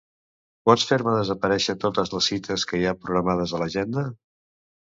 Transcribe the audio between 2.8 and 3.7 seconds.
hi ha programades a